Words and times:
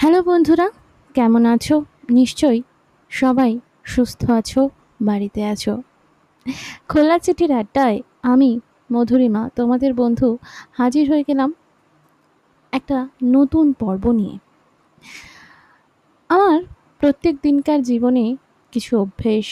Hello 0.00 0.20
বন্ধুরা, 0.22 0.66
কেমন 1.14 1.42
আছো? 1.46 1.76
নিশ্চয়ই 2.10 2.60
সবাই 3.10 3.52
সুস্থ 3.84 4.20
আছো, 4.30 4.60
বাড়িতে 5.00 5.40
আছো। 5.44 5.74
খোলা 6.88 7.16
চিঠির 7.18 7.52
আড্ডায় 7.52 7.98
আমি, 8.22 8.50
মধুরিমা, 8.92 9.42
তোমাদের 9.56 9.92
বন্ধু 9.94 10.28
হাজির 10.72 11.04
হয়ে 11.10 11.24
গেলাম 11.28 11.50
একটা 12.72 12.98
নতুন 13.24 13.66
পর্ব 13.72 14.04
নিয়ে। 14.10 14.36
আমার 16.30 16.58
প্রত্যেক 17.00 17.34
দিনকার 17.42 17.80
জীবনে 17.82 18.24
কিছু 18.72 18.92
অভ্যেস, 18.98 19.48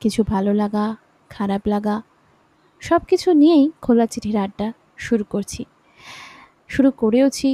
কিছু 0.00 0.20
ভালো 0.22 0.52
লাগা, 0.54 0.86
খারাপ 1.30 1.62
লাগা 1.66 1.96
সব 2.80 3.00
কিছু 3.10 3.28
নিয়েই 3.32 3.64
খোলা 3.80 4.06
চিঠির 4.06 4.36
আড্ডা 4.36 4.68
শুরু 4.96 5.24
করছি। 5.24 5.62
শুরু 6.68 6.90
করেওছি 6.90 7.50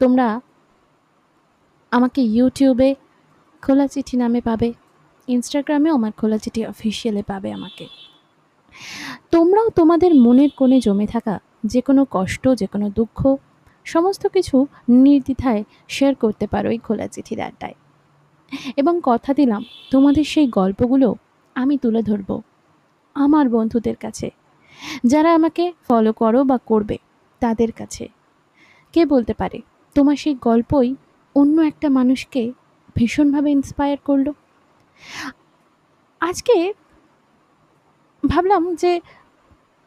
তোমরা 0.00 0.26
আমাকে 1.96 2.20
ইউটিউবে 2.22 2.94
খোলা 3.62 3.86
চিঠি 3.86 4.16
নামে 4.16 4.40
পাবে 4.40 4.72
ইনস্টাগ্রামেও 5.28 5.94
আমার 5.94 6.12
খোলা 6.12 6.38
চিঠি 6.38 6.66
অফিসিয়ালে 6.66 7.22
পাবে 7.22 7.52
আমাকে। 7.52 7.86
তোমরাও 9.30 9.68
তোমাদের 9.68 10.14
মনের 10.14 10.50
কোণে 10.56 10.80
জমে 10.80 11.06
থাকা 11.06 11.34
যে 11.66 11.80
কোনো 11.80 12.06
কষ্ট 12.10 12.44
যে 12.54 12.66
কোনো 12.66 12.90
দুঃখ, 12.90 13.36
সমস্ত 13.84 14.26
কিছু 14.26 14.66
নির্দ্বিধায় 14.88 15.64
শেয়ার 15.88 16.14
করতে 16.14 16.46
পারো 16.46 16.70
এই 16.70 16.78
খোলা 16.78 17.06
চিঠির 17.06 17.40
আড্ডায়। 17.40 17.74
এবং 18.76 19.00
কথা 19.02 19.34
দিলাম, 19.34 19.64
তোমাদের 19.90 20.24
সেই 20.24 20.46
গল্পগুলো 20.46 21.14
আমি 21.54 21.78
তুলে 21.78 22.02
ধরব 22.02 22.40
আমার 23.14 23.48
বন্ধুদের 23.48 23.96
কাছে। 23.96 24.30
যারা 25.04 25.34
আমাকে 25.34 25.72
ফলো 25.88 26.12
করো 26.12 26.44
বা 26.44 26.58
করবে 26.66 26.98
তাদের 27.40 27.72
কাছে। 27.72 28.08
কে 28.92 29.02
বলতে 29.06 29.34
পারে, 29.34 29.58
তোমার 29.94 30.16
সেই 30.16 30.34
গল্পই 30.34 30.94
অন্য 31.36 31.56
একটা 31.62 31.88
মানুষকে 31.88 32.42
ভীষণভাবে 32.96 33.48
ইন্সপায়ার 33.50 33.98
করল। 34.04 34.26
আজকে 36.20 36.56
ভাবলাম 38.22 38.62
যে 38.74 38.92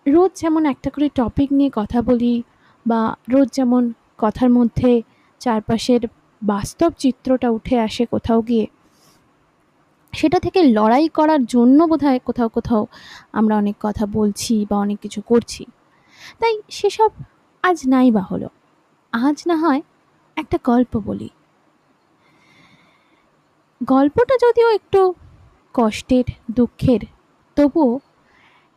রোজ 0.06 0.31
যেমন 0.42 0.64
একটা 0.66 0.89
করে 0.89 1.08
টপিক 1.16 1.50
নিয়ে 1.52 1.72
কথা 1.76 2.00
বলি 2.02 2.44
বা 2.86 3.02
রোজ 3.30 3.48
যেমন 3.54 3.84
কথার 4.17 4.50
মধ্যে 4.50 4.92
চারপাশের 5.39 6.02
বাস্তব 6.42 6.92
চিত্রটা 6.98 7.48
উঠে 7.50 7.76
আসে 7.80 8.04
কোথাও 8.06 8.42
গিয়ে, 8.42 8.66
সেটা 10.14 10.38
থেকে 10.39 10.59
লড়াই 10.64 11.08
করার 11.09 11.42
জন্য 11.45 11.80
বোধহয় 11.84 12.20
কোথাও 12.26 12.50
কোথাও 12.50 12.84
আমরা 13.32 13.56
অনেক 13.58 13.76
কথা 13.82 14.06
বলছি 14.17 14.54
বা 14.70 14.76
অনেক 14.78 14.98
কিছু 15.00 15.20
করছি। 15.22 15.64
তাই 16.39 16.54
সেসব 16.70 17.11
আজ 17.64 17.78
নাই 17.88 18.08
বা 18.11 18.23
হলো। 18.32 18.50
আজ 19.14 19.38
না 19.48 19.56
হয় 19.56 19.82
একটা 20.38 20.58
গল্প 20.64 20.94
বলি। 21.00 21.30
গল্পটা 23.83 24.36
যদিও 24.42 24.70
একটু 24.72 25.14
কষ্টের, 25.73 26.23
দুঃখের, 26.52 27.00
তবুও 27.56 28.00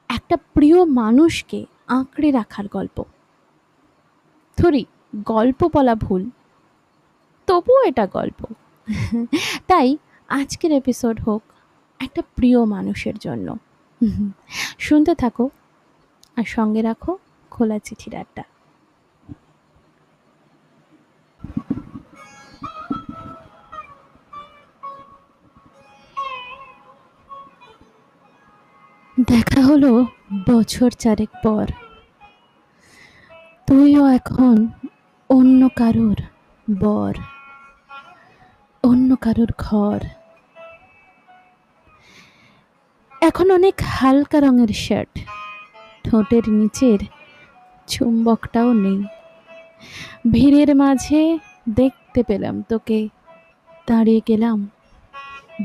একটা 0.09 0.37
প্রিয় 0.37 0.85
মানুষকে 0.85 1.67
আঁকড়ে 1.87 2.31
রাখার 2.31 2.65
গল্প। 2.69 3.05
থরি, 4.57 4.85
গল্প 5.17 5.71
বলা 5.75 5.95
ভুল। 5.95 6.31
তবুও 7.47 7.85
এটা 7.85 8.07
গল্প। 8.07 8.47
তাই 9.67 9.99
আজকের 10.29 10.73
এপিসোড 10.73 11.21
হোক 11.21 11.43
একটা 12.01 12.23
প্রিয় 12.35 12.65
মানুষের 12.65 13.19
জন্য। 13.19 13.57
শুনতে 14.79 15.15
থাকো 15.15 15.51
আর 16.37 16.45
সঙ্গে 16.45 16.83
রাখো 16.83 17.19
খোলা 17.51 17.79
চিঠির 17.79 18.17
আড্ডা। 18.17 18.43
দেখা 29.29 29.61
হলো 29.61 30.07
বছর 30.47 30.91
চারেক 30.91 31.29
পর। 31.43 31.67
তুইও 33.67 34.07
এখন 34.07 34.69
অন্য 35.31 35.69
কারোর 35.77 36.19
বর, 36.81 37.15
অন্য 38.85 39.17
কারোর 39.17 39.51
ঘর। 39.59 40.01
এখন 43.23 43.51
অনেক 43.51 43.75
হালকা 43.81 44.41
রঙের 44.41 44.69
শার্ট 44.69 45.15
ঠোঁটের 46.05 46.45
নিচের 46.49 47.01
চুম্বকটাও 47.87 48.73
নেই। 48.73 49.01
ভিড়ের 50.33 50.75
মাঝে 50.77 51.39
দেখতে 51.69 52.23
পেলাম 52.23 52.63
তোকে, 52.63 53.09
দাঁড়িয়ে 53.89 54.21
গেলাম 54.29 54.71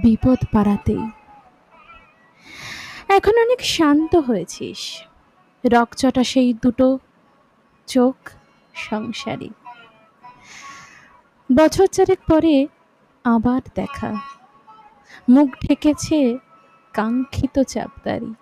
বিপদ 0.03 0.37
পাড়াতেই। 0.51 1.03
এখন 3.15 3.35
অনেক 3.37 3.61
শান্ত 3.61 4.15
হয়েছিস। 4.15 5.03
রকচটা 5.71 6.23
সেই 6.23 6.53
দুটো 6.53 6.99
চোখ 7.87 8.15
সংসারী। 8.73 9.49
বছর 11.49 11.87
চারেক 11.87 12.19
পরে 12.29 12.67
আবার 13.23 13.61
দেখা। 13.75 14.11
মুখ 15.29 15.49
ঢেকেছে 15.61 16.37
কাঙ্ক্ষিত 16.93 17.59
চাপদারি। 17.59 18.33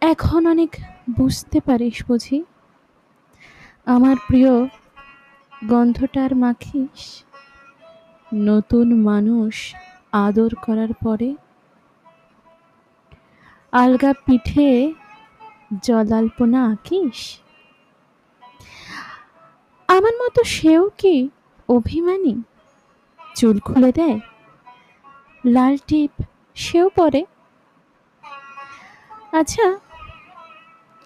এখন 0.00 0.46
অনেক 0.46 0.76
বুঝতে 1.10 1.60
পারিস 1.60 2.04
বুঝি? 2.08 2.44
আমার 3.86 4.16
প্রিয়, 4.28 4.66
গন্ধটার 5.66 6.36
মাখিস। 6.36 7.24
নতুন 8.34 9.02
মানুষ 9.02 9.74
আদর 10.12 10.50
করার 10.66 10.92
পরে 11.04 11.34
আলগা 13.72 14.12
পিঠে 14.24 14.68
জলাল্পনা 15.86 16.60
আঁকিস? 16.72 17.20
আমার 19.88 20.14
মতো 20.22 20.40
সেও 20.56 20.84
কি 21.00 21.16
অভিমানী? 21.68 22.34
চুল 23.36 23.56
খুলে 23.66 23.90
দেয়? 23.98 24.18
লাল 25.44 25.74
টিপ 25.88 26.12
সেও 26.64 26.86
পরে? 26.98 27.22
আচ্ছা 29.40 29.66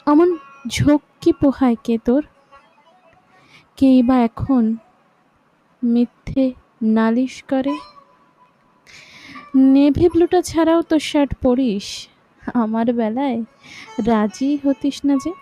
অমন 0.06 0.30
কি 1.22 1.30
পোহায় 1.40 1.76
কে 1.84 1.96
তোর? 2.06 2.22
কেই 3.78 3.98
বা 4.08 4.16
এখন 4.28 4.64
মিথ্যে 5.82 6.44
নালিশ 6.96 7.34
করে? 7.50 7.74
নেভি 9.74 10.06
ব্লুটা 10.12 10.40
ছাড়াও 10.50 10.80
তো 10.90 10.96
শার্ট 11.08 11.30
পরিস। 11.44 11.88
আমার 12.54 12.92
বেলায়? 12.92 13.44
রাজি 14.06 14.56
হতিস 14.56 15.04
না 15.04 15.14
যে? 15.24 15.32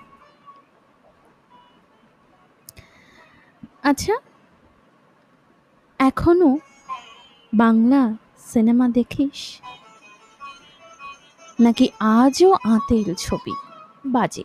আচ্ছা 3.83 4.15
এখনও 5.99 6.59
বাংলা 7.53 8.17
সিনেমা 8.39 8.89
দেখিস? 8.89 9.61
নাকি 11.61 11.91
আজও 11.99 12.53
আতেল 12.53 13.15
ছবি 13.15 13.55
বাজে? 14.07 14.45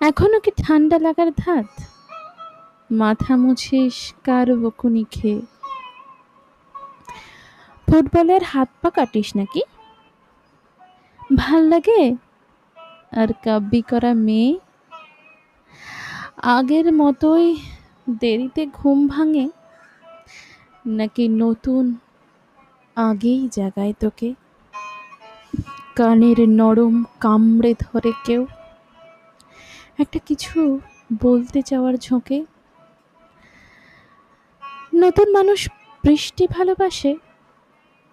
এখনও 0.00 0.40
কি 0.40 0.50
ঠান্ডা 0.62 0.98
লাগার 0.98 1.30
ধাত? 1.36 1.66
মাথা 2.90 3.36
মুছিস 3.36 4.12
কার 4.24 4.56
বকুনি 4.56 5.04
খেয়ে? 5.10 5.40
ফুটবলের 7.88 8.42
হাত 8.44 8.68
পা 8.82 8.90
কাটিস 8.90 9.36
নাকি? 9.36 9.62
ভালো 11.36 11.68
লাগে? 11.68 12.16
আর 13.12 13.28
কাব্যি 13.44 13.82
করা 13.82 14.14
মেয়ে? 14.14 14.58
আগের 16.42 16.92
মতোই 16.92 17.56
দেরিতে 18.20 18.66
ঘুম 18.66 19.06
ভাঙে? 19.06 19.48
নাকি 20.86 21.28
নতুন 21.28 21.96
আগেই 22.96 23.48
জাগায় 23.52 23.92
তোকে? 24.00 24.34
কানের 25.96 26.48
নরম 26.48 27.04
কামড়ে 27.20 27.74
ধরে 27.80 28.12
কেউ? 28.24 28.46
একটা 29.98 30.18
কিছু 30.26 30.80
বলতে 31.20 31.62
চাওয়ার 31.62 31.94
ঝোঁকে? 31.94 32.44
নতুন 34.94 35.32
মানুষ 35.32 35.68
বৃষ্টি 36.04 36.46
ভালোবাসে? 36.46 37.16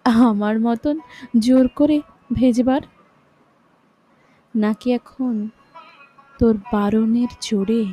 আমার 0.06 0.60
মতন 0.60 1.00
জোর 1.40 1.68
করে 1.76 2.02
ভেজবার 2.34 2.82
নাকি 4.56 4.92
এখন 4.94 5.50
তোর 6.40 6.58
বারণের 6.72 7.30
জোরে 7.42 7.86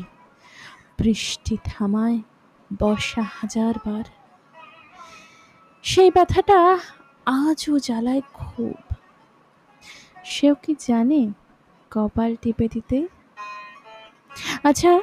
বৃষ্টি 0.98 1.56
থামায় 1.64 2.18
বর্ষা 2.80 3.22
হাজারবার? 3.22 4.04
সেই 5.84 6.10
ব্যথাটা 6.10 6.78
আজও 7.26 7.78
জ্বালায় 7.78 8.22
খুব। 8.34 8.76
সেও 10.24 10.54
কি 10.54 10.74
জানে 10.80 11.32
কপাল 11.90 12.36
টিপে 12.42 12.68
দিতে? 12.68 13.06
আচ্ছা 14.64 15.00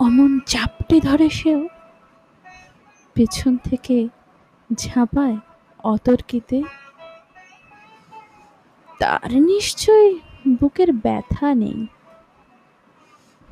অমন 0.00 0.40
চাপটে 0.46 1.00
ধরে 1.00 1.30
সেও 1.30 1.68
পেছন 3.16 3.56
থেকে 3.56 4.08
ঝাঁপায় 4.74 5.36
অতর্কিতে? 5.84 6.62
তার 9.04 9.32
নিশ্চয় 9.32 10.14
বুকের 10.60 10.92
ব্যথা 10.92 11.54
নেই। 11.54 11.86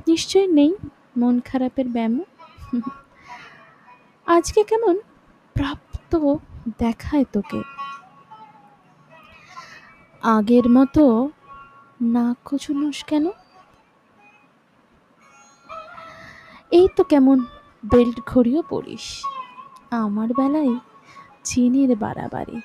নিশ্চয় 0.07 0.47
নেই 0.47 0.75
মন 1.17 1.39
খারাপের 1.39 1.87
ব্যায়াম। 1.87 2.23
আজকে 4.25 4.63
কেমন 4.63 4.99
প্রাপ্ত 5.53 6.15
দেখায় 6.79 7.25
তোকে। 7.33 7.61
আগের 10.21 10.69
মতো 10.69 11.29
নাক 12.01 12.37
কচুনোস 12.45 13.03
কেন? 13.03 13.29
এই 16.71 16.87
তো 16.95 17.03
কেমন 17.03 17.45
বেল্ট 17.85 18.21
ঘড়িও 18.25 18.63
পড়িস। 18.69 19.25
আমার 19.91 20.27
বেলায় 20.27 20.75
চিনির 21.43 21.95
বাড়াবাড়ি। 21.95 22.61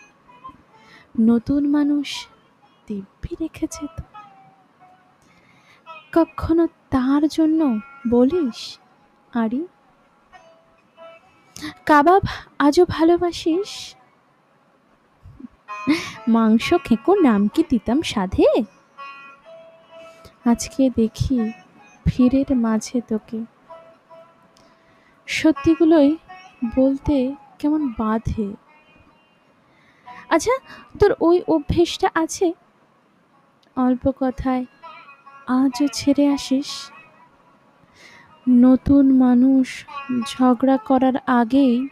নতুন 1.20 1.68
মানুষ 1.68 2.08
দিব্যি 2.88 3.32
রেখেছে 3.40 3.84
তো। 3.96 4.04
কখনো 6.16 6.64
তার 6.90 7.22
জন্য 7.36 7.60
বলিস? 8.10 8.60
আরি, 9.32 9.62
কাবাব 11.86 12.22
আজও 12.58 12.84
ভালোবাসিস? 12.96 13.72
মাংস 16.28 16.66
খেকো 16.86 17.12
নাম 17.26 17.42
কি 17.54 17.62
দিতাম 17.70 17.98
সাধে? 18.02 18.48
আজকে 20.44 20.82
দেখি 20.96 21.38
ভিড়ের 22.06 22.50
মাঝে 22.56 22.98
তোকে। 23.08 23.40
সত্যিগুলোই 25.28 26.10
বলতে 26.76 27.16
কেমন 27.58 27.82
বাধে। 27.98 28.48
আচ্ছা 30.28 30.54
তোর 31.00 31.10
ওই 31.20 31.36
অভ্যেসটা 31.48 32.08
আছে? 32.14 32.46
অল্প 33.78 34.12
কথায়, 34.20 34.64
আজও 35.46 35.86
ছেড়ে 35.92 36.24
আসিস? 36.28 36.70
নতুন 38.46 39.04
মানুষ 39.14 39.84
ঝগড়া 40.26 40.76
করার 40.76 41.16
আগেই 41.26 41.88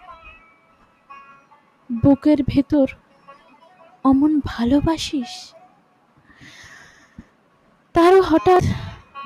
বুকের 1.90 2.38
ভেতর 2.42 2.86
অমন 4.04 4.40
ভালোবাসিস? 4.44 5.32
তারও 7.94 8.22
হঠাৎ 8.22 8.64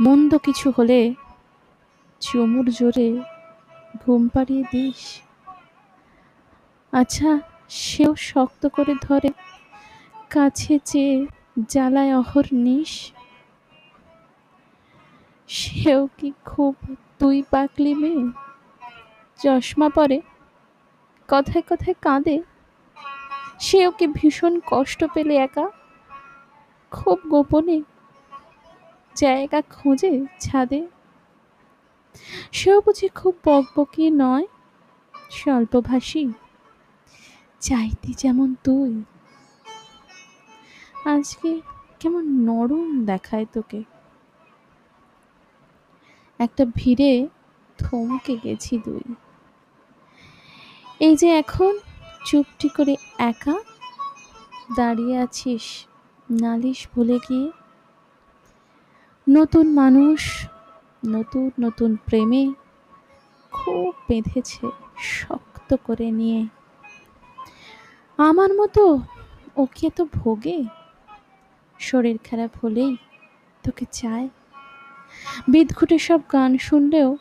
মন্দ 0.01 0.39
কিছু 0.39 0.73
হলে 0.77 1.15
চুমুর 2.21 2.67
জোরে 2.71 3.09
ঘুম 4.03 4.29
পাড়িয়ে 4.29 4.65
দিস। 4.73 5.21
আচ্ছা 6.93 7.39
সেও 7.69 8.15
শক্ত 8.17 8.67
করে 8.67 8.95
ধরে 9.03 9.31
কাছে 10.31 10.79
চেয়ে 10.85 11.27
জ্বালায় 11.57 12.17
অহর 12.17 12.47
নিস 12.53 13.13
সেও 15.49 16.09
কি 16.19 16.33
খুব 16.45 16.75
তুই 17.19 17.43
পাকলি 17.51 17.95
মেয়ে? 17.95 18.25
চশমা 19.39 19.89
পরে 19.89 20.21
কথায় 21.29 21.65
কথায় 21.69 21.95
কাঁদে। 22.03 22.43
সেও 23.61 23.91
কি 23.91 24.07
ভীষণ 24.07 24.61
কষ্ট 24.67 25.05
পেলে 25.15 25.37
একা? 25.37 25.71
খুব 26.91 27.19
গোপনে 27.29 27.83
জায়গা 29.17 29.63
খোঁজে 29.71 30.27
ছাদে। 30.41 30.87
সেও 32.53 32.81
বুঝি 32.81 33.09
খুব 33.09 33.35
বকবকি 33.45 34.11
নয়, 34.11 34.47
স্বল্পভাষী। 35.31 36.33
চাইতি 37.61 38.15
যেমন 38.19 38.55
তুই 38.65 39.05
আজকে 41.05 41.61
কেমন 42.01 42.25
নরম 42.25 43.05
দেখায় 43.05 43.47
তোকে। 43.53 43.83
একটা 46.39 46.65
ভিড়ে 46.75 47.29
থমকে 47.79 48.37
গেছি 48.37 48.79
দুই। 48.79 49.15
এই 51.01 51.17
যে 51.17 51.39
এখন 51.39 51.79
চুপটি 52.25 52.69
করে 52.69 52.97
একা 53.19 53.57
দাঁড়িয়ে 54.77 55.19
আছিস, 55.19 55.87
নালিশ 56.31 56.89
ভুলে 56.95 57.19
গিয়ে। 57.29 57.51
নতুন 59.29 59.73
মানুষ, 59.73 60.47
নতুন 61.07 61.51
নতুন 61.61 61.97
প্রেমে 61.97 62.53
খুব 63.51 63.95
বেঁধেছে 64.09 64.67
শক্ত 64.99 65.77
করে 65.85 66.11
নিয়ে। 66.11 66.47
আমার 68.19 68.55
মতো 68.55 68.99
ওকে 69.57 69.91
তো 69.91 70.05
ভোগে? 70.05 70.65
শরীর 71.81 72.19
খারাপ 72.31 72.53
হলেই 72.65 72.97
তোকে 73.65 73.85
চায়। 73.93 74.29
বিদঘুটে 75.49 75.99
সব 75.99 76.21
গান 76.33 76.51
শুনলেও 76.59 77.17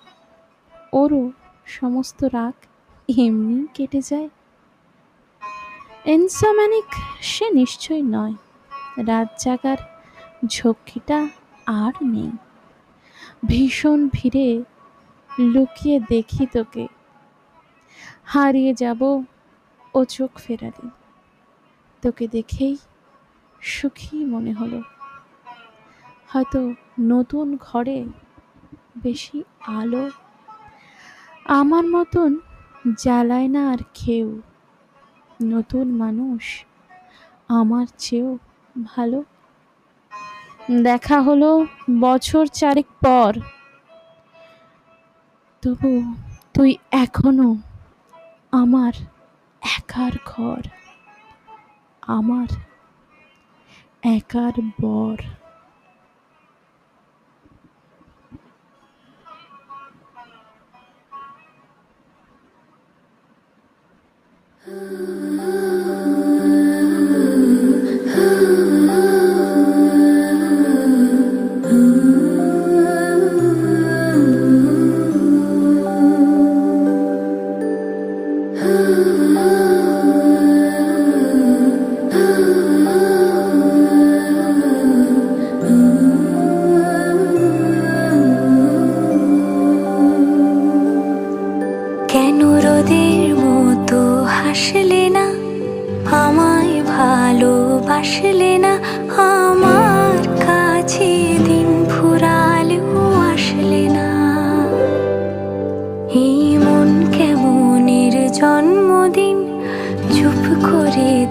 ওরও 0.94 1.32
সমস্ত 1.66 2.24
রাগ 2.24 2.56
এমনি 3.18 3.68
কেটে 3.74 4.02
যায়। 4.02 4.30
এনসাম্যানিক 6.06 6.90
সে 7.22 7.46
নিশ্চয় 7.50 8.02
নয়, 8.16 8.36
রাত 9.08 9.30
জাগার 9.44 9.80
ঝক্কিটা 10.48 11.20
আর 11.66 11.94
নেই। 12.02 12.32
ভীষণ 13.46 14.00
ভিড়ে 14.14 14.64
লুকিয়ে 15.46 15.98
দেখি 16.10 16.46
তোকে। 16.46 16.88
হারিয়ে 18.26 18.74
যাব 18.74 19.02
ও 19.94 20.00
চোখ 20.06 20.32
ফেরালি। 20.40 20.88
তোকে 22.04 22.26
দেখেই 22.28 22.78
সুখী 23.62 24.26
মনে 24.26 24.54
হলো। 24.54 24.82
হয়তো 26.34 26.74
নতুন 27.00 27.58
ঘরে 27.58 28.06
বেশি 29.04 29.44
আলো। 29.68 30.10
আমার 31.46 31.88
মতন 31.88 32.40
জ্বালায় 32.98 33.48
না 33.48 33.72
আর 33.72 33.78
খেউ 33.94 34.42
নতুন 35.44 35.92
মানুষ 35.92 36.66
আমার 37.50 37.86
চেয়েও 37.98 38.38
ভালো। 38.84 39.24
দেখা 40.84 41.22
হলো 41.22 41.66
বছর 42.00 42.46
চারেক 42.48 42.86
পর। 42.86 43.34
তবু 45.62 46.16
তুই 46.54 46.78
এখনও 46.92 47.56
আমার 48.52 48.94
একার 49.62 50.12
ঘর। 50.26 50.62
আমার 52.02 52.48
একার 54.04 54.56
বর 54.82 55.18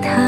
করে 0.05 0.28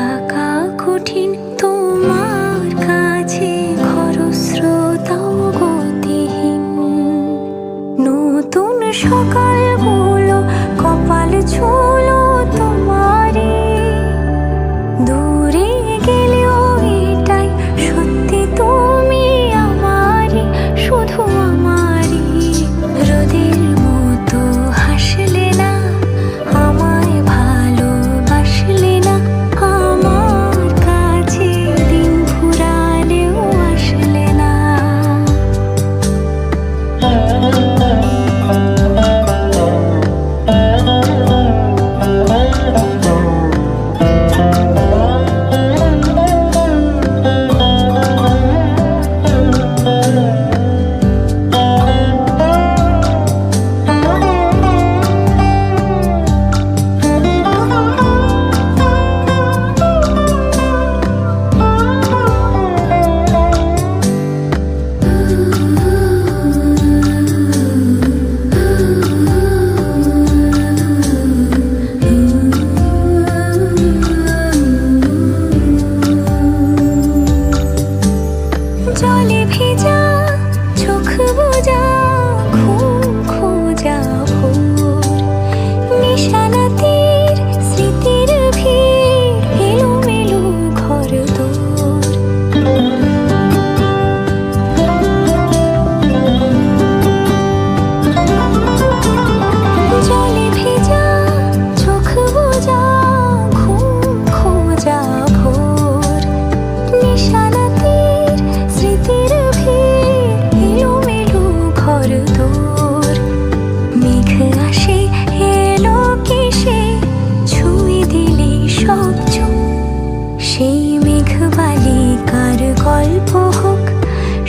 সেই 120.63 120.87
মেঘবালি 121.07 122.01
কার 122.31 122.61
গল্প 122.87 123.31
হোক, 123.61 123.85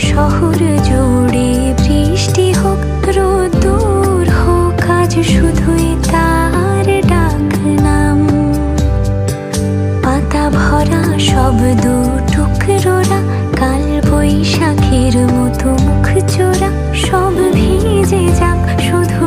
শহর 0.10 0.60
জুড়ে 0.88 1.50
বৃষ্টি 1.84 2.48
হোক 2.62 2.82
দূর 3.64 4.26
হোক, 4.42 4.78
আজ 5.00 5.14
শুধুই 5.34 5.90
তার 6.12 6.88
ডাক 7.12 7.54
নাম। 7.86 8.20
পাতা 10.04 10.44
ভরা 10.58 11.04
সব 11.30 11.58
দু 11.84 11.96
টুকরোরা, 12.34 13.20
কাল 13.60 13.86
বৈশাখের 14.10 15.16
মতো 15.36 15.70
মুখ 15.86 16.08
চোরা, 16.34 16.70
সব 17.06 17.36
ভিজে 17.56 18.24
যাক, 18.40 18.62
শুধু 18.88 19.21